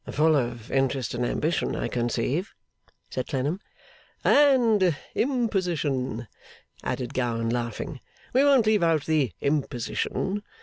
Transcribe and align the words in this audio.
'Full 0.09 0.35
of 0.35 0.71
interest 0.71 1.13
and 1.13 1.23
ambition, 1.23 1.75
I 1.75 1.87
conceive,' 1.87 2.55
said 3.11 3.27
Clennam. 3.27 3.59
'And 4.23 4.97
imposition,' 5.13 6.27
added 6.83 7.13
Gowan, 7.13 7.51
laughing; 7.51 7.99
'we 8.33 8.43
won't 8.43 8.65
leave 8.65 8.81
out 8.81 9.05
the 9.05 9.31
imposition. 9.41 10.41